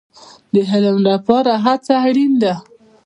[0.53, 2.53] د علم لپاره هڅه اړین ده